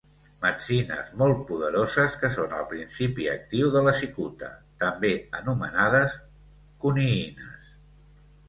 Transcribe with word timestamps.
Metzines 0.43 1.11
molt 1.21 1.41
poderoses 1.49 2.15
que 2.23 2.31
són 2.37 2.55
el 2.61 2.65
principi 2.71 3.27
actiu 3.33 3.69
de 3.75 3.83
la 3.89 3.93
cicuta, 3.99 4.49
també 4.85 5.13
anomenades 5.43 6.17
coniïnes. 6.87 7.73